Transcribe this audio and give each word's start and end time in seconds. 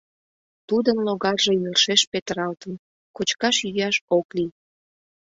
Тудын 0.67 0.97
логарже 1.05 1.53
йӧршеш 1.63 2.01
петыралтын, 2.11 2.73
кочкаш-йӱаш 3.15 3.95
ок 4.17 4.27
лий. 4.35 4.51